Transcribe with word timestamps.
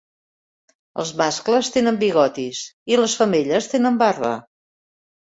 Els 1.01 1.09
mascles 1.17 1.67
tenen 1.75 1.99
bigotis 2.03 2.61
i 2.93 2.97
les 3.01 3.15
femelles 3.19 3.67
tenen 3.75 4.01
barba. 4.03 4.33